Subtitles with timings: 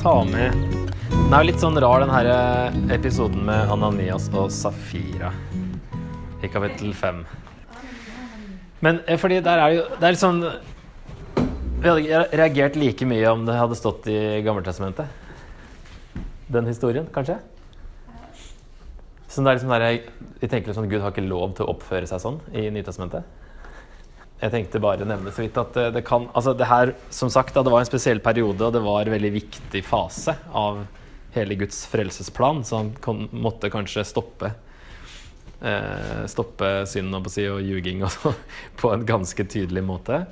[0.00, 0.54] ta med
[1.10, 5.28] Den er jo litt sånn rar, den her eh, episoden med Ananias og Safira
[6.40, 7.18] i kapittel fem.
[8.80, 10.40] Men eh, fordi der er jo Det er litt sånn
[11.82, 15.08] Vi hadde reagert like mye om det hadde stått i Gammeltestamentet.
[16.50, 17.36] Den historien, kanskje?
[19.28, 19.84] Så det er liksom der,
[20.40, 23.28] jeg tenker liksom Gud har ikke lov til å oppføre seg sånn i Nytestamentet.
[24.40, 27.52] Jeg tenkte bare nevne så vidt at det, det kan Altså det her, som sagt,
[27.54, 30.86] da, det var en spesiell periode, og det var en veldig viktig fase av
[31.34, 34.50] hele Guds frelsesplan, så han kon, måtte kanskje stoppe
[35.60, 38.34] eh, Stoppe synden si, og ljuging og så,
[38.80, 40.24] på en ganske tydelig måte.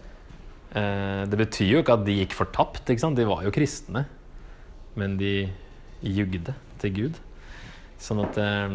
[0.73, 3.19] Eh, det betyr jo ikke at de gikk fortapt, ikke sant?
[3.19, 4.07] de var jo kristne.
[4.99, 5.51] Men de
[6.03, 7.23] jugde til Gud.
[8.03, 8.67] Sånn at eh,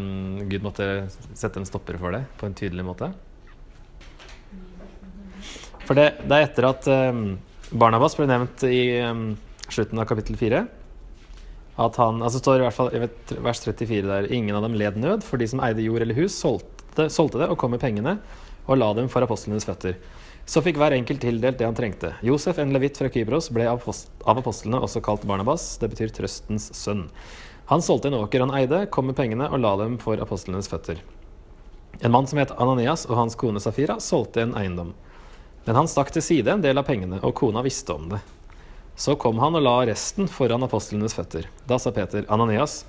[0.48, 0.88] Gud måtte
[1.34, 3.10] sette en stopper for det på en tydelig måte.
[5.84, 7.26] For det, det er etter at um,
[7.74, 9.26] Barnabas ble nevnt i um,
[9.68, 10.64] slutten av kapittel 4
[11.74, 13.00] at han, altså står i hvert fall i
[13.42, 16.36] vers 34 der ingen av dem led nød, for de som eide jord eller hus,
[16.38, 18.20] solgte, solgte det og kom med pengene
[18.68, 19.98] og la dem for apostlenes føtter.
[20.46, 22.12] Så fikk hver enkelt tildelt det han trengte.
[22.24, 23.82] Josef, en levitt fra Kypros, ble av
[24.28, 25.78] apostlene også kalt Barnabas.
[25.80, 27.06] Det betyr trøstens sønn.
[27.72, 31.00] Han solgte en åker han eide, kom med pengene og la dem for apostlenes føtter.
[32.04, 34.92] En mann som het Ananias og hans kone Safira, solgte en eiendom.
[35.64, 38.20] Men han stakk til side en del av pengene, og kona visste om det.
[39.00, 41.48] Så kom han og la resten foran apostlenes føtter.
[41.66, 42.82] Da sa Peter, Ananias,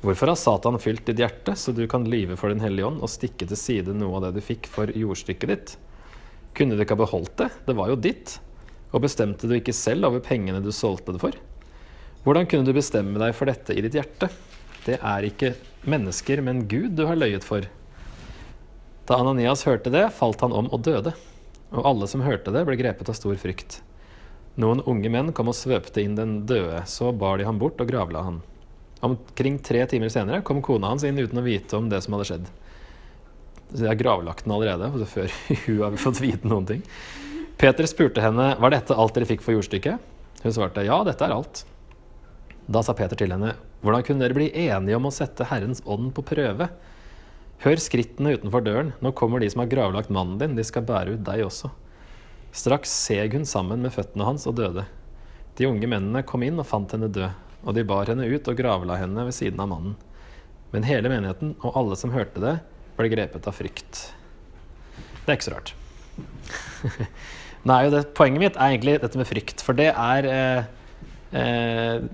[0.00, 3.10] hvorfor har Satan fylt ditt hjerte, så du kan lyve for Den hellige ånd og
[3.10, 5.74] stikke til side noe av det du fikk for jordstykket ditt?
[6.56, 8.38] Kunne du ikke ha beholdt det, det var jo ditt,
[8.90, 11.34] og bestemte du ikke selv over pengene du solgte det for?
[12.22, 14.30] Hvordan kunne du bestemme deg for dette i ditt hjerte?
[14.86, 15.54] Det er ikke
[15.88, 17.66] mennesker, men Gud du har løyet for.
[19.08, 21.14] Da Ananias hørte det, falt han om og døde
[21.70, 23.80] og alle som hørte det, ble grepet av stor frykt.
[24.60, 27.90] Noen unge menn kom og svøpte inn den døde, så bar de ham bort og
[27.90, 28.40] gravla han.
[29.06, 32.28] Omkring tre timer senere kom kona hans inn uten å vite om det som hadde
[32.28, 32.50] skjedd.
[33.70, 35.32] Så jeg har gravlagt den allerede, før
[35.66, 36.84] hun har fått vite noen ting.
[37.60, 40.10] Peter spurte henne var dette alt dere fikk for jordstykket.
[40.42, 41.64] Hun svarte ja, dette er alt.
[42.70, 46.10] Da sa Peter til henne hvordan kunne dere bli enige om å sette Herrens ånd
[46.16, 46.66] på prøve?
[47.60, 51.18] Hør skrittene utenfor døren, nå kommer de som har gravlagt mannen din, de skal bære
[51.18, 51.68] ut deg også.
[52.56, 54.86] Straks seg hun sammen med føttene hans og døde.
[55.58, 58.56] De unge mennene kom inn og fant henne død, og de bar henne ut og
[58.56, 59.98] gravla henne ved siden av mannen.
[60.72, 62.56] Men hele menigheten og alle som hørte det,
[62.96, 64.06] ble grepet av frykt.
[65.20, 65.74] Det er ikke så rart.
[67.68, 70.70] Nei, det, poenget mitt er egentlig dette med frykt, for det er eh,
[71.36, 72.08] eh,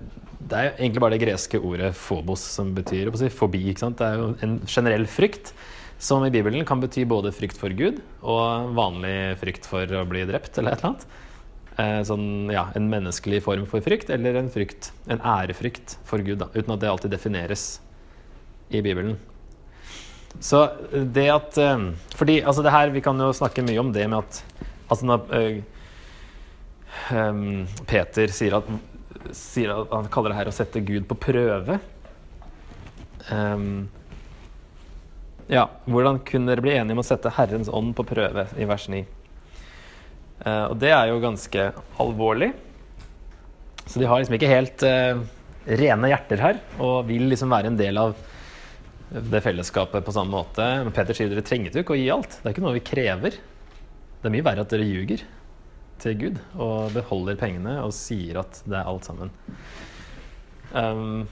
[0.47, 3.73] det er egentlig bare det greske ordet 'phobos', som betyr si, fobi.
[3.75, 5.53] Det er jo en generell frykt,
[5.99, 10.27] som i Bibelen kan bety både frykt for Gud og vanlig frykt for å bli
[10.29, 11.07] drept, eller et eller annet.
[11.77, 16.39] Eh, sånn, ja, en menneskelig form for frykt, eller en frykt, en ærefrykt for Gud,
[16.39, 17.81] da, uten at det alltid defineres
[18.71, 19.17] i Bibelen.
[20.41, 24.09] Så det at eh, Fordi altså det her, vi kan jo snakke mye om det
[24.09, 24.43] med at
[24.91, 25.63] altså når uh,
[27.17, 28.69] um, Peter sier at
[29.37, 31.79] sier at han kaller det her å sette Gud på prøve.
[33.31, 33.89] Um,
[35.51, 38.89] ja, hvordan kunne dere bli enige om å sette Herrens ånd på prøve, i vers
[38.93, 39.03] 9?
[39.03, 41.69] Uh, eh, og det er jo ganske
[42.03, 42.53] alvorlig.
[43.87, 45.23] Så de har liksom ikke helt uh,
[45.67, 48.17] rene hjerter her, og vil liksom være en del av
[49.07, 50.67] det fellesskapet på samme måte.
[50.83, 52.41] Men Peter sier dere trengte jo ikke å gi alt.
[52.41, 53.41] Det er ikke noe vi krever.
[54.21, 55.23] Det er mye verre at dere ljuger
[56.03, 59.33] til Gud og beholder pengene og sier at det er alt sammen.
[60.77, 61.27] Um,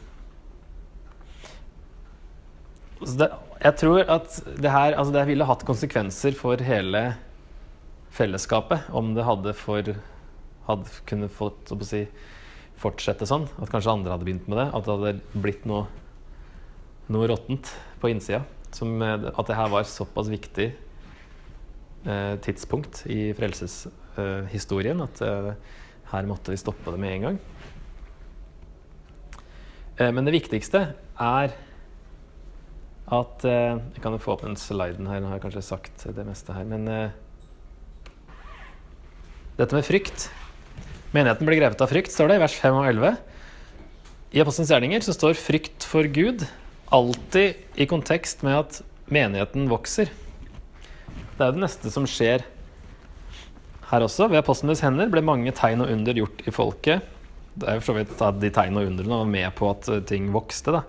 [3.05, 3.29] det,
[3.61, 7.03] jeg tror at det her altså det ville hatt konsekvenser for hele
[8.15, 9.91] fellesskapet om det hadde, for,
[10.69, 12.05] hadde kunne fått si,
[12.81, 13.49] fortsette sånn.
[13.59, 14.69] At kanskje andre hadde begynt med det.
[14.71, 15.89] At det hadde blitt noe,
[17.11, 18.45] noe råttent på innsida.
[18.75, 20.71] Som, at det her var såpass viktig
[22.07, 23.85] eh, tidspunkt i frelses
[24.19, 25.01] uh, historien.
[25.05, 25.53] At uh,
[26.13, 27.39] her måtte vi stoppe det med en gang.
[30.01, 30.89] Uh, men det viktigste
[31.21, 31.57] er
[33.15, 35.21] at Jeg kan jo få opp den sliden her.
[35.21, 36.65] Nå har jeg kanskje sagt det meste her.
[36.65, 36.89] Men
[39.61, 40.25] dette med frykt
[41.15, 43.13] Menigheten blir grepet av frykt, står det i vers 5 og 11.
[44.35, 46.43] I Apostelens gjerninger så står frykt for Gud
[46.91, 50.11] alltid i kontekst med at menigheten vokser.
[50.11, 52.43] Det er jo det neste som skjer
[53.95, 54.29] her også.
[54.31, 57.07] Ved apostlenes hender ble mange tegn og under gjort i folket.
[57.55, 59.89] Det er jo for så vidt at de tegn og underne var med på at
[59.93, 60.75] eh, ting vokste.
[60.75, 60.83] da.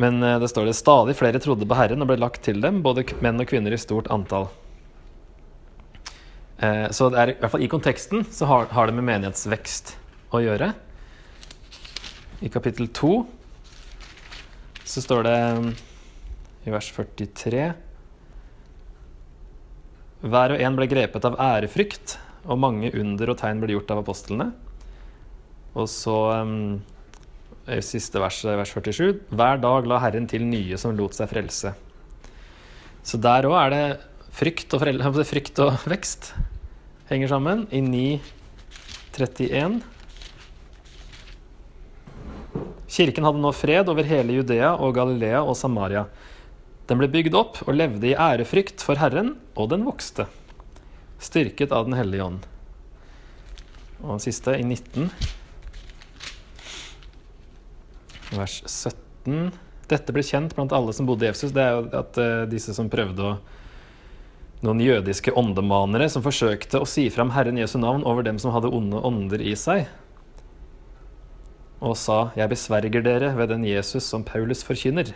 [0.00, 2.82] Men eh, det står det stadig flere trodde på Herren og ble lagt til dem,
[2.84, 4.48] både menn og kvinner i stort antall.
[6.64, 9.96] Eh, så det er, i hvert fall i konteksten så har, har det med menighetsvekst
[10.34, 10.72] å gjøre.
[12.44, 13.12] i kapittel 2
[14.84, 15.38] så står det
[16.66, 17.68] i vers 43
[20.24, 22.16] Hver og en ble grepet av ærefrykt,
[22.48, 24.50] og mange under og tegn ble gjort av apostlene.
[25.76, 26.80] Og så um,
[27.84, 29.20] siste verset, vers 47.
[29.32, 31.74] Hver dag la Herren til nye som lot seg frelse.
[33.04, 33.84] Så der òg er det
[34.34, 34.86] frykt og,
[35.32, 36.32] frykt og vekst
[37.10, 39.82] henger sammen i 9.31.
[42.94, 46.06] Kirken hadde nå fred over hele Judea og Galilea og Samaria.
[46.88, 50.26] Den ble bygd opp og levde i ærefrykt for Herren, og den vokste,
[51.22, 52.44] styrket av Den hellige ånd.
[54.02, 55.08] Og den siste, i 19
[58.34, 59.50] vers 17.
[59.88, 61.52] Dette ble kjent blant alle som bodde i Efsus.
[61.54, 63.34] Det er jo at uh, disse som prøvde å
[64.64, 68.70] Noen jødiske åndemanere som forsøkte å si fram Herren Jesu navn over dem som hadde
[68.72, 69.90] onde ånder i seg,
[71.84, 75.12] og sa 'Jeg besverger dere ved den Jesus som Paulus forkynner'.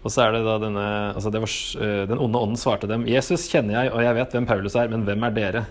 [0.00, 3.50] Og så er det da denne altså var, uh, Den onde ånden svarte dem 'Jesus
[3.52, 5.66] kjenner jeg, og jeg vet hvem Paulus er, men hvem er dere?'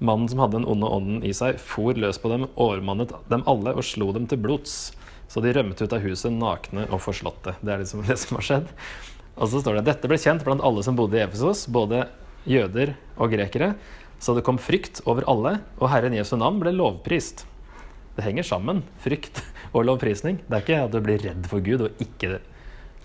[0.00, 3.74] Mannen som hadde den onde ånden i seg, for løs på dem, overmannet dem alle
[3.76, 4.94] og slo dem til blods.
[5.28, 7.52] Så de rømte ut av huset nakne og forslåtte.
[7.60, 8.70] Det er liksom det som har skjedd.
[9.36, 12.06] Og så står det dette ble kjent blant alle som bodde i Efesos, både
[12.48, 13.74] jøder og grekere.
[14.20, 17.44] Så det kom frykt over alle, og Herren Jesu navn ble lovprist.
[18.16, 19.42] Det henger sammen, frykt
[19.76, 20.40] og lovprisning.
[20.48, 22.38] Det er ikke at du blir redd for Gud og ikke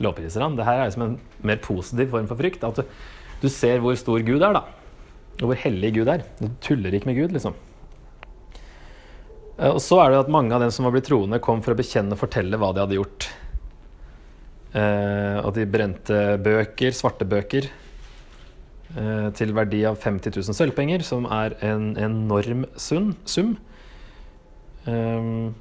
[0.03, 0.57] lovpriser han.
[0.57, 2.65] Det her er liksom en mer positiv form for frykt.
[2.67, 2.97] At du,
[3.43, 4.65] du ser hvor stor Gud er, da.
[5.41, 6.25] Og hvor hellig Gud er.
[6.39, 7.55] Du tuller ikke med Gud, liksom.
[9.57, 11.75] Eh, og så er det at mange av dem som var blitt troende, kom for
[11.75, 13.29] å bekjenne og fortelle hva de hadde gjort.
[14.75, 17.69] Eh, at de brente bøker, svarte bøker,
[18.95, 23.13] eh, til verdi av 50 000 sølvpenger, som er en enorm sum.
[24.85, 25.55] Um,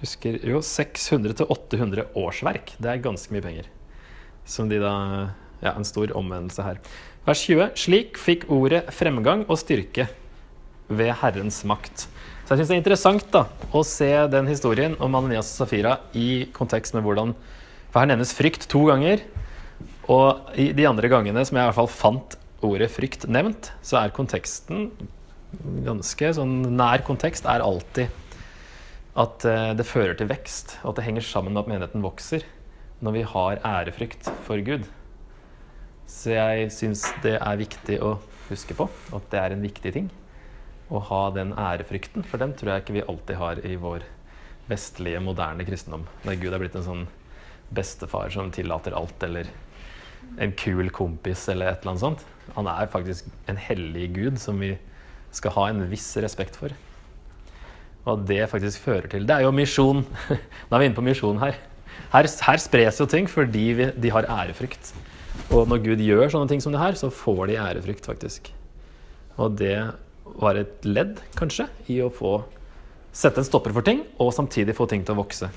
[0.00, 2.74] husker jo 600 800 årsverk.
[2.80, 3.70] Det er ganske mye penger.
[4.48, 4.94] Som de da
[5.60, 6.78] Ja, en stor omvendelse her.
[7.26, 7.74] Vers 20.
[7.76, 10.06] Slik fikk ordet fremgang og styrke
[10.88, 12.06] ved Herrens makt.
[12.46, 13.42] Så jeg syns det er interessant da,
[13.76, 17.34] å se den historien om Ananias og Safira i kontekst med hvordan
[17.90, 19.20] For her nevnes frykt to ganger.
[20.08, 24.00] Og i de andre gangene som jeg i hvert fall fant ordet frykt nevnt, så
[24.00, 24.88] er konteksten
[25.84, 28.08] ganske sånn nær kontekst er alltid
[29.18, 32.46] at eh, det fører til vekst, og at det henger sammen med at menigheten vokser
[33.00, 34.86] når vi har ærefrykt for Gud.
[36.10, 38.18] Så jeg syns det er viktig å
[38.50, 40.10] huske på at det er en viktig ting
[40.90, 44.04] å ha den ærefrykten, for den tror jeg ikke vi alltid har i vår
[44.70, 46.06] vestlige, moderne kristendom.
[46.24, 47.04] Der Gud er blitt en sånn
[47.74, 49.50] bestefar som tillater alt, eller
[50.42, 52.24] en kul kompis, eller et eller annet sånt.
[52.56, 54.74] Han er faktisk en hellig gud som vi
[55.34, 56.74] skal ha en viss respekt for.
[58.08, 60.04] Og det faktisk fører til Det er jo misjon.
[60.68, 61.58] Nå er vi inne på misjon her.
[62.12, 62.28] her.
[62.46, 64.94] Her, spres jo ting fordi vi, de har ærefrykt.
[65.50, 68.52] Og når Gud gjør sånne ting som det her, så får de ærefrykt, faktisk.
[69.36, 69.76] Og det
[70.40, 72.40] var et ledd, kanskje, i å få
[73.12, 75.50] sette en stopper for ting, og samtidig få ting til å vokse.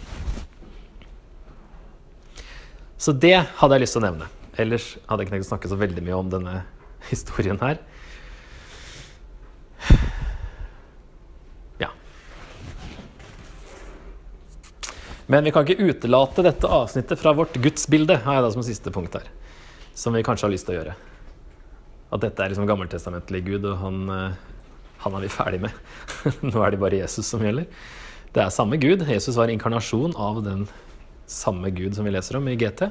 [2.98, 4.30] Så det hadde jeg lyst til å nevne.
[4.62, 6.56] Ellers hadde jeg ikke tenkt å snakke så veldig mye om denne
[7.12, 7.82] historien her.
[15.32, 18.92] Men vi kan ikke utelate dette avsnittet fra vårt gudsbilde, har jeg da som siste
[18.92, 19.28] punkt her.
[19.96, 20.96] Som vi kanskje har lyst til å gjøre.
[22.14, 24.42] At dette er liksom gammeltestamentlig Gud, og han eh,
[25.04, 25.76] han er vi ferdig med.
[26.48, 27.68] Nå er det bare Jesus som gjelder.
[28.34, 29.04] Det er samme Gud.
[29.10, 30.64] Jesus var inkarnasjon av den
[31.30, 32.88] samme Gud som vi leser om i GT.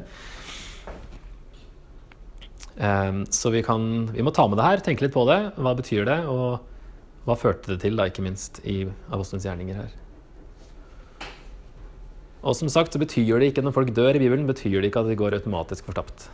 [2.77, 5.41] Ehm, så vi, kan, vi må ta med det her, tenke litt på det.
[5.57, 9.97] Hva betyr det, og hva førte det til, da, ikke minst i Apostelens gjerninger her.
[12.43, 15.05] Og som sagt så betyr det ikke når folk dør i Bibelen, betyr det ikke
[15.05, 16.27] at de går automatisk fortapt.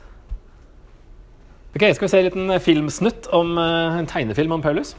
[1.76, 4.94] Ok, Skal vi se en liten filmsnutt om eh, en tegnefilm om Paulus?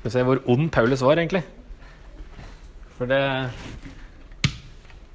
[0.00, 1.44] Skal vi se hvor ond Paulus var, egentlig.
[2.96, 3.20] For det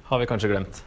[0.08, 0.84] har vi kanskje glemt.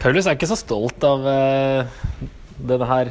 [0.00, 3.10] Paulus er ikke så stolt av uh, denne her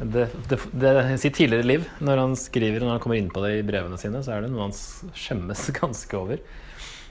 [0.00, 3.56] det, det, det, sitt tidligere liv, når han skriver når han kommer inn på det
[3.58, 4.76] i brevene sine, så er det noe han
[5.18, 6.38] skjemmes ganske over.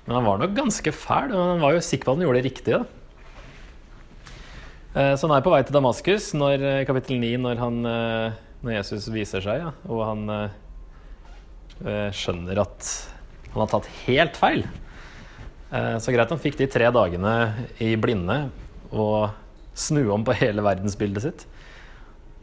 [0.05, 2.39] Men han var nok ganske fæl, og han var jo sikker på at han gjorde
[2.39, 2.79] det riktige.
[4.95, 8.39] Eh, så han er på vei til Damaskus når, i kapittel 9, når, han, eh,
[8.63, 12.93] når Jesus viser seg, ja, og han eh, skjønner at
[13.51, 14.65] han har tatt helt feil.
[15.69, 17.35] Eh, så greit han fikk de tre dagene
[17.85, 18.39] i blinde
[18.89, 19.29] og
[19.77, 21.45] snu om på hele verdensbildet sitt.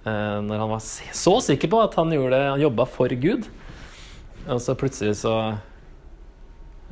[0.07, 3.49] Eh, når han var så sikker på at han, gjorde, han jobba for Gud.
[4.47, 5.35] Og så plutselig så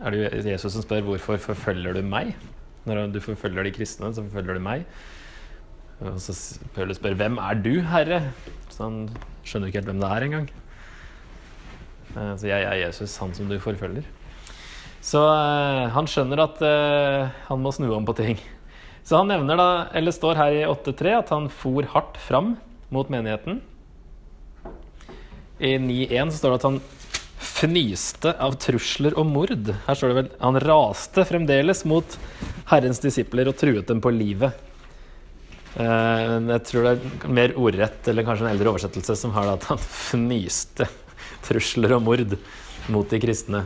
[0.02, 2.34] er det Jesus som spør hvorfor forfølger du meg?
[2.84, 4.82] Når du forfølger de kristne, så forfølger du meg.
[6.02, 8.20] Og så spør hvem er du, Herre?
[8.68, 8.98] Så han
[9.46, 10.50] skjønner ikke helt hvem det er engang.
[12.16, 14.10] Eh, så jeg er Jesus, han som du forfølger.
[15.04, 16.60] Så uh, han skjønner at
[17.50, 18.38] han må snu om på ting.
[19.04, 22.54] Så han nevner da, eller står her i 8.3 at han for hardt fram
[22.94, 23.60] mot menigheten.
[25.60, 26.78] I 9.1 så står det at han
[27.44, 29.68] fnyste av trusler og mord.
[29.84, 32.16] Her står det vel han raste fremdeles mot
[32.70, 34.56] Herrens disipler og truet dem på livet.
[35.76, 39.56] Men jeg tror det er mer ordrett, eller kanskje en eldre oversettelse, som har det
[39.58, 40.88] at han fnyste
[41.44, 42.36] trusler og mord
[42.94, 43.64] mot de kristne.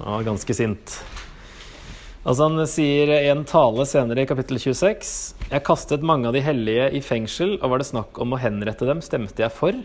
[0.00, 0.98] Han var ganske sint.
[2.20, 5.12] Altså Han sier i en tale senere i kapittel 26.:
[5.48, 8.84] Jeg kastet mange av de hellige i fengsel, og var det snakk om å henrette
[8.84, 9.78] dem, stemte jeg for.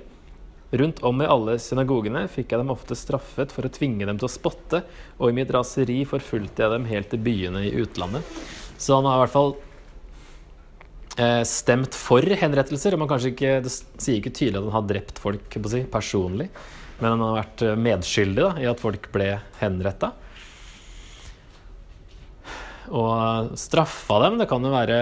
[0.75, 4.27] Rundt om i alle synagogene fikk jeg dem ofte straffet for å tvinge dem til
[4.27, 4.81] å spotte,
[5.15, 8.27] og i mitt raseri forfulgte jeg dem helt til byene i utlandet.
[8.75, 9.55] Så han har i hvert fall
[11.15, 12.97] eh, stemt for henrettelser.
[12.97, 16.49] og man kanskje ikke, Det sier ikke tydelig at han har drept folk si, personlig.
[16.99, 20.11] Men han har vært eh, medskyldig da, i at folk ble henretta.
[22.91, 24.37] Og straffa dem.
[24.41, 24.99] Det kan jo være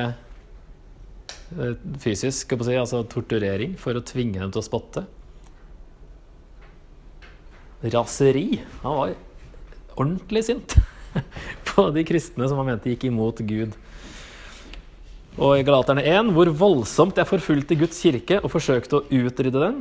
[1.58, 5.06] eh, fysisk, si, altså torturering, for å tvinge dem til å spotte.
[7.84, 8.62] Raseri.
[8.84, 9.16] Han var
[10.00, 10.78] ordentlig sint
[11.70, 13.76] på de kristne som han mente gikk imot Gud.
[15.34, 19.80] Og i Galaterne 1, hvor voldsomt jeg forfulgte Guds kirke og forsøkte å utrydde den.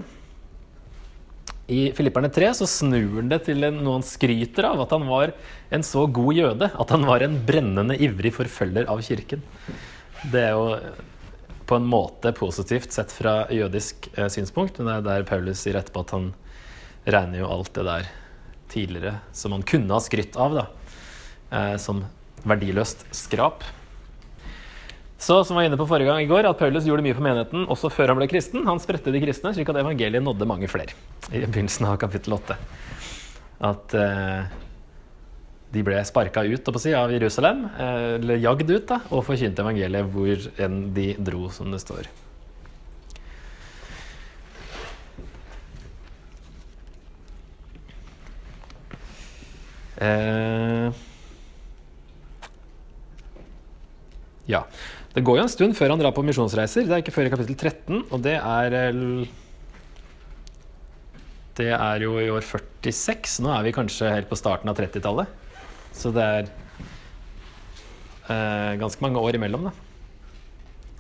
[1.71, 5.33] I Filipperne 3 så snur han det til noe han skryter av, at han var
[5.73, 6.69] en så god jøde.
[6.75, 9.45] At han var en brennende ivrig forfølger av kirken.
[10.33, 10.77] Det er jo
[11.67, 15.79] på en måte positivt sett fra jødisk eh, synspunkt, men det er der Paulus sier
[15.79, 16.33] etterpå at han
[17.07, 18.11] regner jo alt det der
[18.73, 20.67] tidligere som han kunne ha skrytt av, da,
[21.55, 22.03] eh, som
[22.49, 23.65] verdiløst skrap.
[25.23, 27.69] Så som var inne på forrige gang i går, at Paulus gjorde mye for menigheten
[27.71, 28.65] også før han ble kristen.
[28.67, 30.97] Han spredte de kristne, slik at evangeliet nådde mange flere.
[31.31, 32.57] I begynnelsen av kapittel 8.
[33.69, 34.57] At eh,
[35.77, 40.11] de ble sparka ut si, av Jerusalem, eh, eller jagd ut, da, og forkynte evangeliet
[40.11, 42.11] hvor enn de dro, som det står.
[50.03, 50.91] Eh,
[54.51, 54.67] ja.
[55.13, 56.87] Det går jo en stund før han drar på misjonsreiser.
[56.89, 58.77] Det er ikke før i kapittel 13, og det er
[61.59, 63.43] Det er jo i år 46.
[63.45, 65.29] Nå er vi kanskje helt på starten av 30-tallet.
[65.93, 66.49] Så det er
[68.33, 69.73] eh, ganske mange år imellom, da.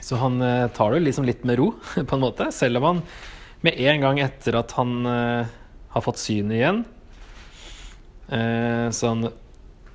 [0.05, 1.71] Så han eh, tar det liksom litt med ro,
[2.09, 2.51] på en måte.
[2.53, 3.03] Selv om han
[3.65, 5.47] med en gang etter at han eh,
[5.95, 6.81] har fått synet igjen
[8.33, 9.29] eh, Så han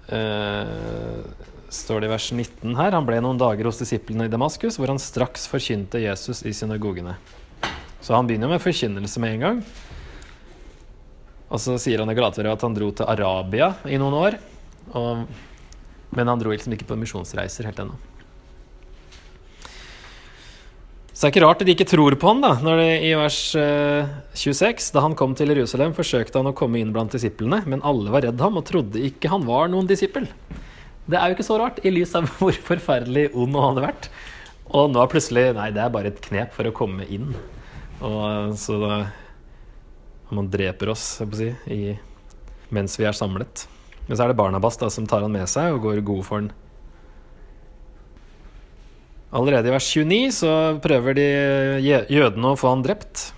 [0.07, 1.25] eh,
[1.69, 2.95] står det i vers 19 her.
[2.95, 7.17] Han ble noen dager hos disiplene i Damaskus, hvor han straks forkynte Jesus i synagogene.
[8.01, 9.61] Så han begynner med forkynnelse med en gang.
[11.47, 14.37] Og så sier han i Galaterbrevet at han dro til Arabia i noen år.
[14.95, 15.25] Og,
[16.15, 17.97] men han dro liksom ikke på misjonsreiser helt ennå.
[21.17, 23.39] Så det er ikke rart de ikke tror på han da, når det i vers
[23.57, 27.81] 26 eh, Da han kom til Jerusalem, forsøkte han å komme inn blant disiplene, men
[27.81, 30.29] alle var redd ham og trodde ikke han var noen disippel.
[31.07, 34.09] Det er jo ikke så rart, i lys av hvor forferdelig ond han hadde vært.
[34.75, 37.31] Og nå plutselig Nei, det er bare et knep for å komme inn.
[38.03, 38.97] Og så da
[40.27, 41.93] Man dreper oss, jeg på si, i,
[42.75, 43.63] mens vi er samlet.
[44.09, 46.41] Men så er det Barnabas da, som tar han med seg og går god for
[46.41, 46.49] han.
[49.37, 50.51] Allerede i vers 29 så
[50.83, 51.27] prøver de
[52.11, 53.29] jødene å få han drept.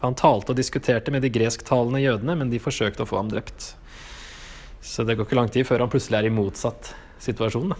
[0.00, 3.74] Han talte og diskuterte med de gresktalende jødene, men de forsøkte å få ham drept.
[4.82, 7.70] Så det går ikke lang tid før han plutselig er i motsatt situasjon.
[7.72, 7.78] Da.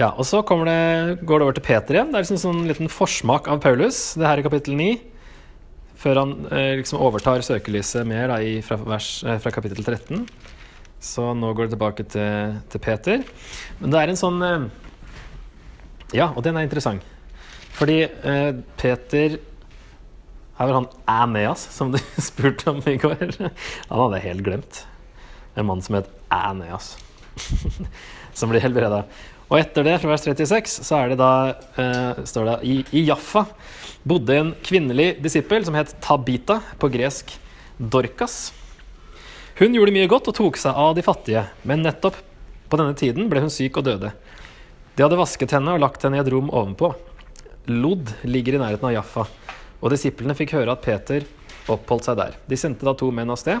[0.00, 2.08] Ja, og så det, går det over til Peter igjen.
[2.10, 4.14] Det er liksom en sånn liten forsmak av Paulus.
[4.16, 4.94] Det her i kapittel 9.
[6.00, 10.24] Før han eh, liksom overtar søkelyset mer da, i, fra, vers, eh, fra, kapittel 13.
[11.04, 13.26] Så nå går det tilbake til, til, Peter.
[13.82, 14.68] Men det er en sånn eh,
[16.16, 17.04] Ja, og den er interessant.
[17.76, 18.50] Fordi eh,
[18.80, 19.36] Peter
[20.60, 23.30] her var han Aeneas, som du spurte om i går.
[23.40, 24.82] Han hadde jeg helt glemt.
[25.56, 26.92] En mann som het Aeneas.
[28.36, 29.06] som blir helbreda.
[29.48, 31.32] Og etter det, fra vers 36, så er det da
[31.80, 33.46] uh, står det i, i Jaffa
[34.04, 37.32] bodde en kvinnelig disippel som het Tabita, på gresk
[37.80, 38.52] Dorkas.
[39.58, 42.20] Hun gjorde mye godt og tok seg av de fattige, men nettopp
[42.70, 44.12] på denne tiden ble hun syk og døde.
[44.94, 46.92] De hadde vasket henne og lagt henne i et rom ovenpå.
[47.72, 49.26] Lod ligger i nærheten av Jaffa,
[49.80, 51.24] og disiplene fikk høre at Peter
[51.70, 52.36] oppholdt seg der.
[52.48, 53.60] De sendte da to menn av sted.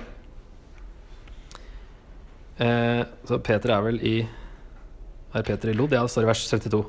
[2.60, 4.16] Eh, så Peter er vel i
[5.30, 5.92] Er Peter i Lod?
[5.94, 6.82] Ja, det står i vers 72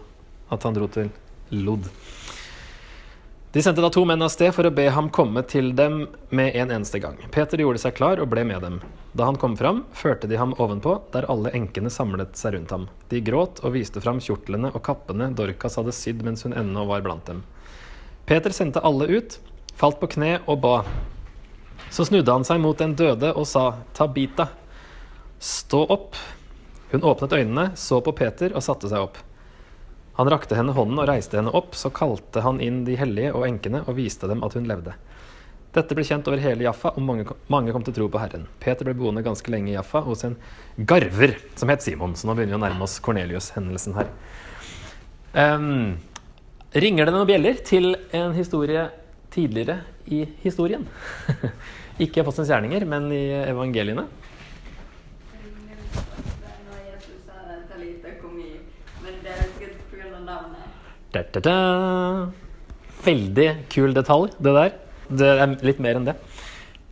[0.52, 1.12] at han dro til
[1.54, 1.86] Lod.
[3.52, 6.56] De sendte da to menn av sted for å be ham komme til dem med
[6.56, 7.18] en eneste gang.
[7.36, 8.78] Peter gjorde seg klar og ble med dem.
[9.12, 12.86] Da han kom fram, førte de ham ovenpå, der alle enkene samlet seg rundt ham.
[13.12, 17.04] De gråt og viste fram kjortlene og kappene Dorcas hadde sydd mens hun ennå var
[17.04, 17.44] blant dem.
[18.32, 19.34] Peter sendte alle ut,
[19.76, 20.78] falt på kne og ba.
[21.92, 24.46] Så snudde han seg mot den døde og sa, Tabita,
[25.36, 26.16] stå opp.
[26.94, 29.18] Hun åpnet øynene, så på Peter og satte seg opp.
[30.16, 33.44] Han rakte henne hånden og reiste henne opp, så kalte han inn de hellige og
[33.50, 34.94] enkene og viste dem at hun levde.
[35.76, 38.46] Dette ble kjent over hele Jaffa, og mange, mange kom til tro på Herren.
[38.64, 40.38] Peter ble boende ganske lenge i Jaffa hos en
[40.78, 42.16] garver som het Simon.
[42.16, 44.16] Så nå begynner vi å nærme oss Kornelius-hendelsen her.
[45.36, 46.00] Um,
[46.72, 48.88] ringer det noen bjeller til en historie
[49.34, 50.88] tidligere i historien?
[52.01, 54.08] Ikke i Apostelens gjerninger, men i evangeliene.
[61.12, 61.56] Da, da, da.
[63.04, 64.75] Veldig kul detalj, det der.
[65.12, 66.16] Det er litt mer enn det.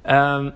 [0.03, 0.49] Um.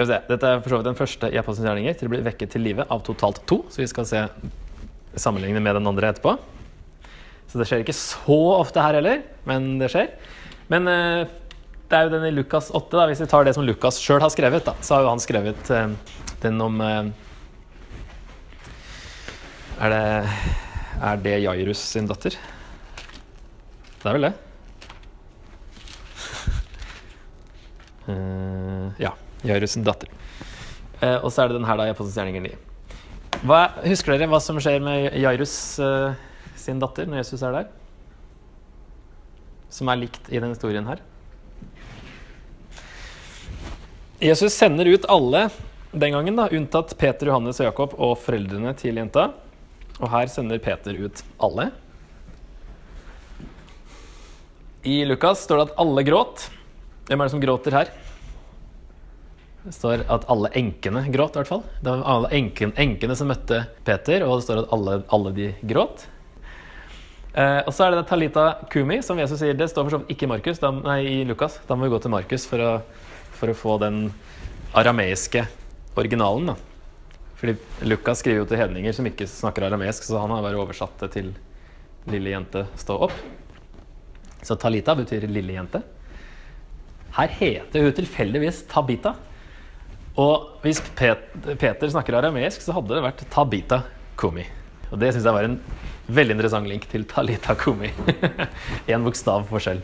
[0.00, 2.64] Dette er for så vidt den første i Apostelens gjerninger til å bli vekket til
[2.64, 3.64] live av totalt to.
[3.68, 4.22] Så vi skal se
[5.18, 6.36] sammenligne med den andre etterpå.
[7.50, 10.12] Så det skjer ikke så ofte her heller, men det skjer.
[10.70, 11.26] Men eh,
[11.90, 13.06] det er jo den i Lukas 8, da.
[13.10, 15.72] hvis vi tar det som Lukas sjøl har skrevet, da, så har jo han skrevet
[15.74, 15.88] eh,
[16.44, 17.10] den om eh,
[19.80, 20.04] Er det
[21.00, 22.36] Er det Jairus sin datter?
[24.00, 24.34] Det er vel det?
[29.00, 29.12] Ja.
[29.46, 30.08] Jairus sin datter.
[31.22, 32.69] Og så er det den her, da, i Apostelens gjerninger 9.
[33.40, 36.12] Hva, husker dere hva som skjer med Jairus uh,
[36.60, 37.70] sin datter når Jesus er der?
[39.72, 41.00] Som er likt i denne historien her.
[44.20, 45.46] Jesus sender ut alle
[45.90, 49.30] den gangen, da, unntatt Peter, Johannes og Jakob og foreldrene til jenta.
[49.96, 51.70] Og her sender Peter ut alle.
[54.84, 56.44] I Lukas står det at alle gråt.
[57.08, 57.96] Hvem er det som gråter her?
[59.60, 61.66] Det står at alle enkene gråt, i hvert fall.
[61.82, 65.50] Det var alle enken, enkene som møtte Peter, og det står at alle, alle de
[65.68, 66.06] gråt.
[67.34, 69.54] Eh, og så er det Talita Kumi, som Jesus sier.
[69.54, 71.60] Det står for så vidt ikke i, Markus, da, nei, i Lukas.
[71.68, 72.72] Da må vi gå til Markus for å,
[73.36, 74.02] for å få den
[74.80, 75.44] arameiske
[76.00, 76.54] originalen.
[76.54, 76.56] Da.
[77.40, 81.04] Fordi Lukas skriver jo til hedninger som ikke snakker arameisk, så han har bare oversatt
[81.04, 81.32] det til
[82.08, 83.22] 'lille jente, stå opp'.
[84.42, 85.82] Så Talita betyr 'lille jente'.
[87.12, 89.14] Her heter hun tilfeldigvis Tabita.
[90.20, 93.84] Og hvis Peter snakker arameisk, så hadde det vært Tabita
[94.20, 94.44] Kumi.
[94.90, 95.60] Og det syns jeg var en
[96.10, 97.92] veldig interessant link til Talita Kumi.
[98.90, 99.80] Én bokstav forskjell.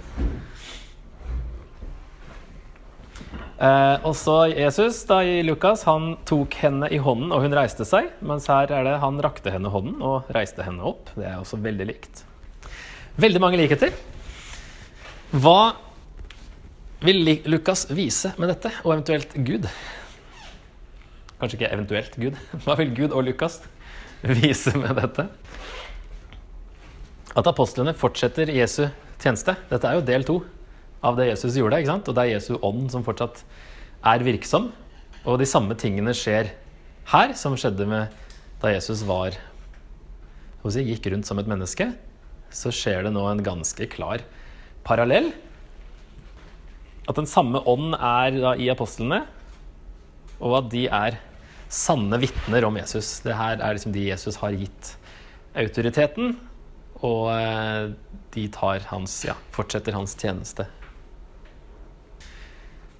[3.56, 7.86] Eh, og så Jesus da i Lukas, han tok henne i hånden, og hun reiste
[7.88, 8.10] seg.
[8.20, 11.14] Mens her er det han rakte henne hånden og reiste henne opp.
[11.16, 12.24] Det er også veldig likt.
[13.16, 13.94] Veldig mange likheter.
[15.32, 15.76] Hva
[17.06, 19.70] vil Lukas vise med dette, og eventuelt Gud?
[21.40, 22.36] Kanskje ikke eventuelt Gud.
[22.64, 23.60] Hva vil Gud og Lukas
[24.24, 25.26] vise med dette?
[27.36, 28.86] At apostlene fortsetter Jesu
[29.20, 29.56] tjeneste.
[29.68, 30.38] Dette er jo del to
[31.04, 31.80] av det Jesus gjorde.
[31.80, 32.08] ikke sant?
[32.08, 33.42] Og det er Jesu ånd som fortsatt
[34.06, 34.70] er virksom.
[35.26, 36.52] Og de samme tingene skjer
[37.12, 38.14] her som skjedde med
[38.62, 39.36] da Jesus var
[40.66, 41.90] si, gikk rundt som et menneske.
[42.50, 44.24] Så skjer det nå en ganske klar
[44.86, 45.32] parallell.
[47.06, 49.24] At den samme ånd er da i apostlene,
[50.40, 51.18] og at de er
[51.72, 53.18] sanne vitner om Jesus.
[53.24, 54.94] Det her er liksom de Jesus har gitt
[55.56, 56.36] autoriteten,
[57.04, 57.92] og eh,
[58.36, 60.68] de tar hans, ja, fortsetter hans tjeneste.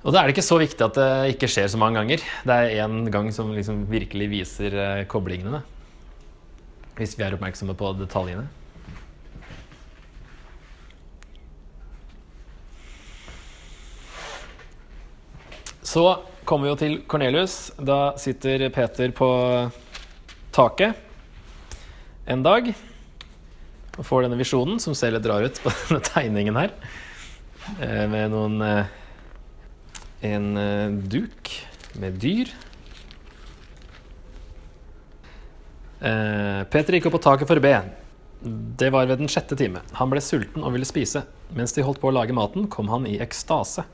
[0.07, 2.23] Og da er det ikke så viktig at det ikke skjer så mange ganger.
[2.47, 5.65] Det er én gang som liksom virkelig viser eh, koblingene.
[6.97, 8.47] Hvis vi er oppmerksomme på detaljene.
[15.87, 16.05] Så
[16.47, 17.57] kommer vi jo til Kornelius.
[17.79, 19.29] Da sitter Peter på
[20.55, 21.03] taket
[22.27, 22.71] en dag
[23.97, 26.73] og får denne visjonen, som ser litt rar ut på denne tegningen her,
[27.81, 28.95] eh, med noen eh,
[30.27, 31.51] En eh, duk
[32.01, 32.49] med dyr.
[36.01, 37.75] Peter gikk opp på taket for å be.
[38.81, 39.81] Det var ved den sjette time.
[39.97, 41.23] Han ble sulten og ville spise.
[41.57, 43.85] Mens de holdt på å lage maten, kom han i ekstase.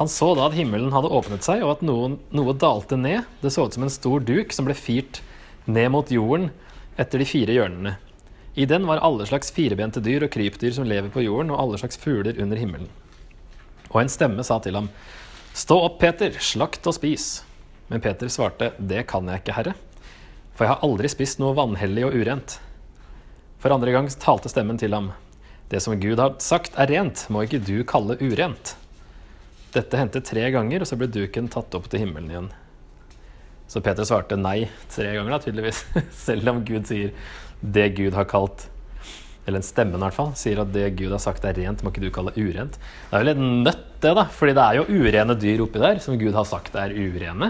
[0.00, 3.26] Han så da at himmelen hadde åpnet seg, og at noen, noe dalte ned.
[3.42, 5.20] Det så ut som en stor duk som ble firt
[5.68, 6.48] ned mot jorden
[7.00, 7.96] etter de fire hjørnene.
[8.54, 11.80] I den var alle slags firebente dyr og krypdyr som lever på jorden, og alle
[11.80, 12.90] slags fugler under himmelen.
[13.92, 14.90] Og en stemme sa til ham,
[15.52, 17.42] Stå opp, Peter, slakt og spis.
[17.92, 19.74] Men Peter svarte, Det kan jeg ikke, Herre,
[20.56, 22.58] for jeg har aldri spist noe vanhellig og urent.
[23.60, 25.12] For andre gang talte stemmen til ham,
[25.68, 28.76] Det som Gud har sagt er rent, må ikke du kalle urent.
[29.72, 32.50] Dette hendte tre ganger, og så ble duken tatt opp til himmelen igjen.
[33.72, 35.80] Så Peter svarte nei tre ganger, da, tydeligvis.
[36.26, 37.14] Selv om Gud sier
[37.62, 38.66] det Gud har kalt
[39.46, 41.90] Eller en stemme, i hvert fall, sier at det Gud har sagt er rent, må
[41.90, 42.76] ikke du kalle urent.
[42.76, 44.26] Det er jo litt nødt, det, da.
[44.30, 47.48] Fordi det er jo urene dyr oppi der, som Gud har sagt er urene.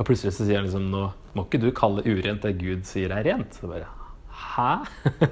[0.00, 1.04] Og plutselig så sier han liksom nå
[1.36, 3.60] må ikke du kalle urent det Gud sier er rent.
[3.60, 3.90] Så bare
[4.40, 4.72] Hæ?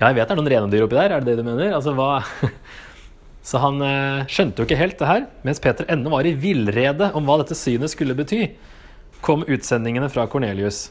[0.00, 1.76] Ja, jeg vet det er noen rene dyr oppi der, er det det du mener?
[1.76, 2.24] Altså, hva
[3.42, 5.24] Så han eh, skjønte jo ikke helt det her.
[5.46, 8.52] Mens Peter ennå var i villrede om hva dette synet skulle bety,
[9.22, 10.86] kom utsendingene fra Kornelius.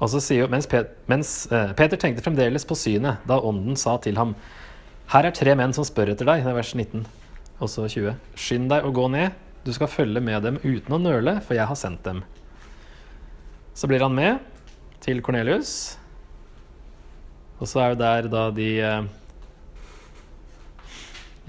[0.00, 3.98] Og så sier mens, Pet, mens eh, Peter tenkte fremdeles på synet da ånden sa
[4.00, 4.32] til ham
[5.12, 6.44] Her er tre menn som spør etter deg.
[6.44, 7.04] Det er vers 19
[7.60, 8.14] og så 20.
[8.38, 9.34] Skynd deg å gå ned.
[9.66, 12.22] Du skal følge med dem uten å nøle, for jeg har sendt dem.
[13.76, 14.38] Så blir han med
[15.04, 15.98] til Kornelius.
[17.60, 19.10] Og så er jo der da de eh,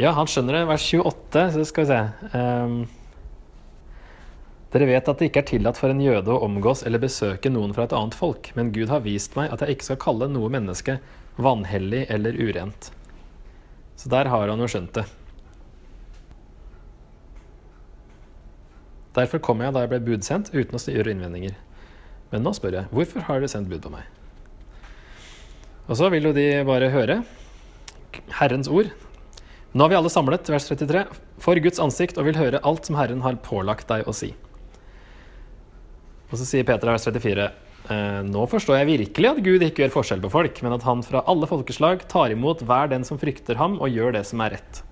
[0.02, 0.66] Ja, han skjønner det.
[0.66, 2.00] Vers 28, så skal vi se.
[2.34, 2.78] Um,
[4.74, 7.76] dere vet at det ikke er tillatt for en jøde å omgås eller besøke noen
[7.76, 10.50] fra et annet folk, men Gud har vist meg at jeg ikke skal kalle noe
[10.50, 10.96] menneske
[11.38, 12.90] vanhellig eller urent.
[14.00, 15.06] Så der har han jo skjønt det.
[19.20, 21.54] Derfor kom jeg da jeg ble budsendt, uten å gjøre innvendinger.
[22.32, 24.08] Men nå spør jeg, hvorfor har dere sendt bud på meg?
[25.92, 27.22] Og så vil jo de bare høre
[28.40, 28.90] Herrens ord.
[29.72, 31.06] Nå er vi alle samlet, vers 33,
[31.40, 34.34] for Guds ansikt og vil høre alt som Herren har pålagt deg å si.
[36.28, 37.46] Og så sier Peter vers 34,
[38.28, 41.24] nå forstår jeg virkelig at Gud ikke gjør forskjell på folk, men at han fra
[41.32, 44.84] alle folkeslag tar imot hver den som frykter ham, og gjør det som er rett.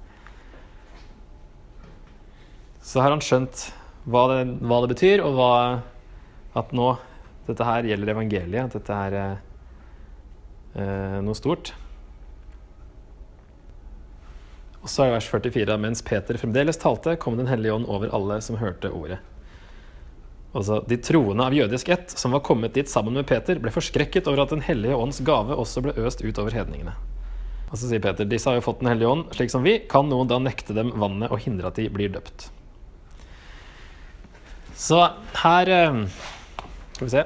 [2.83, 3.67] Så har han skjønt
[4.09, 5.51] hva det, hva det betyr, og hva,
[6.59, 6.93] at nå
[7.49, 11.73] dette her gjelder evangeliet, at dette er eh, noe stort.
[14.79, 15.75] Og så er vers 44.
[15.81, 19.19] Mens Peter fremdeles talte, kom Den hellige ånd over alle som hørte ordet.
[20.53, 24.27] Altså, De troende av jødisk ett som var kommet dit sammen med Peter, ble forskrekket
[24.27, 26.95] over at Den hellige ånds gave også ble øst utover hedningene.
[27.69, 29.79] Og så sier Peter, disse har jo fått Den hellige ånd, slik som vi.
[29.89, 32.49] Kan noen da nekte dem vannet og hindre at de blir døpt?
[34.79, 35.01] Så
[35.43, 36.05] her eh,
[36.95, 37.25] Skal vi se.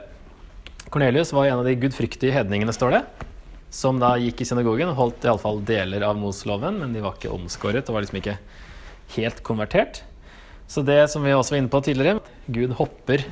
[0.89, 3.03] Kornelius var en av de gudfryktige hedningene, står det.
[3.73, 7.33] Som da gikk i synagogen og holdt iallfall deler av Mosloven, men de var ikke
[7.33, 8.37] omskåret og var liksom ikke
[9.15, 10.03] helt konvertert.
[10.69, 12.21] Så det som vi også var inne på tidligere,
[12.53, 13.25] Gud hopper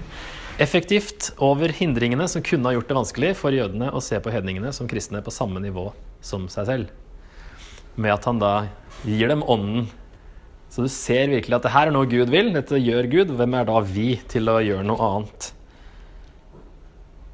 [0.61, 4.73] effektivt over hindringene som kunne ha gjort det vanskelig for jødene å se på hedningene
[4.75, 5.87] som kristne på samme nivå
[6.25, 6.91] som seg selv.
[7.95, 8.53] Med at han da
[9.05, 9.87] gir dem ånden.
[10.71, 13.33] Så du ser virkelig at det her er noe Gud vil, dette gjør Gud.
[13.37, 15.51] Hvem er da vi til å gjøre noe annet?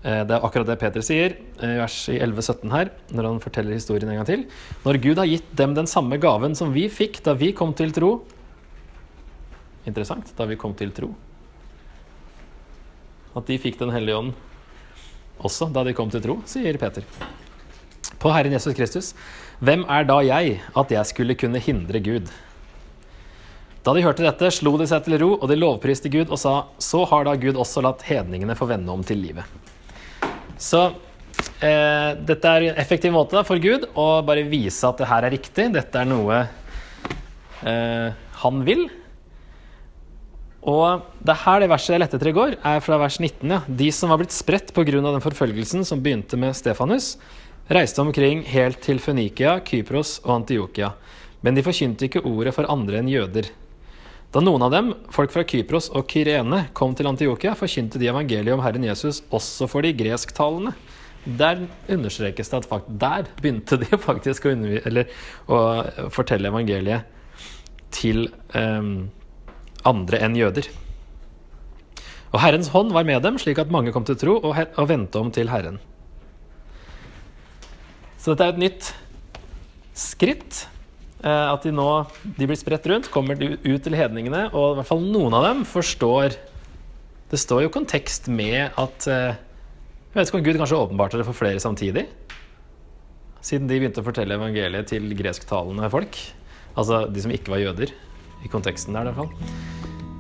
[0.07, 4.07] Det er akkurat det Peter sier i vers i 11-17 her, når han forteller historien
[4.07, 4.45] en gang til.
[4.85, 7.91] Når Gud har gitt dem den samme gaven som vi fikk da vi kom til
[7.91, 8.11] tro
[9.87, 10.33] Interessant.
[10.35, 11.13] Da vi kom til tro.
[13.37, 14.35] At de fikk Den hellige ånd
[15.37, 17.03] også da de kom til tro, sier Peter.
[18.17, 19.11] På Herren Jesus Kristus.
[19.61, 22.31] Hvem er da jeg at jeg skulle kunne hindre Gud?
[23.85, 26.55] Da de hørte dette, slo de seg til ro, og de lovpriste Gud og sa,
[26.81, 29.45] så har da Gud også latt hedningene få vende om til livet.
[30.57, 30.83] Så
[31.61, 35.27] eh, dette er en effektiv måte da, for Gud å bare vise at det her
[35.27, 35.69] er riktig.
[35.75, 36.43] Dette er noe
[37.63, 38.09] eh,
[38.41, 38.87] han vil.
[40.67, 43.45] Og det er her det verset jeg lette etter i går, er fra vers 19.
[43.53, 43.61] Ja.
[43.67, 44.99] De som var blitt spredt pga.
[44.99, 47.15] den forfølgelsen som begynte med Stefanus,
[47.71, 50.91] reiste omkring helt til Fønikia, Kypros og Antiokia.
[51.41, 53.47] Men de forkynte ikke ordet for andre enn jøder.
[54.35, 58.57] Da noen av dem, folk fra Kypros og Kyrene, kom til Antiokia, forkynte de evangeliet
[58.57, 60.73] om Herren Jesus også for de gresktalende.
[61.23, 64.53] Der understrekes det at der begynte de faktisk å,
[65.47, 65.61] å
[66.13, 67.07] fortelle evangeliet
[67.95, 69.07] til um,
[69.87, 70.67] andre enn jøder.
[72.33, 75.23] Og Herrens hånd var med dem, slik at mange kom til tro og, og vendte
[75.23, 75.79] om til Herren.
[78.19, 78.89] Så dette er et nytt
[79.95, 80.65] skritt.
[81.23, 81.87] Eh, at de nå
[82.37, 85.65] de blir spredt rundt, kommer ut til hedningene, og i hvert fall noen av dem
[85.65, 86.37] forstår
[87.27, 91.25] Det står jo kontekst med at eh, Jeg vet ikke om Gud kanskje åpenbarte det
[91.27, 92.05] for flere samtidig?
[93.41, 96.17] Siden de begynte å fortelle evangeliet til gresktalende folk.
[96.77, 97.93] Altså de som ikke var jøder.
[98.45, 99.31] i konteksten der i hvert fall,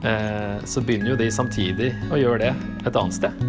[0.09, 2.53] eh, så begynner jo de samtidig å gjøre det
[2.89, 3.45] et annet sted.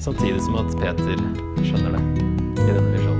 [0.00, 1.18] Samtidig som at Peter
[1.66, 2.04] skjønner det
[2.62, 3.13] i denne visjonen.